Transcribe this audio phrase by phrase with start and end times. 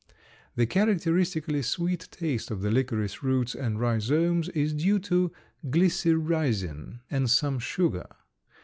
[0.55, 5.31] The characteristically sweet taste of the licorice roots and rhizomes is due to
[5.69, 8.07] glycyrrhizin and some sugar.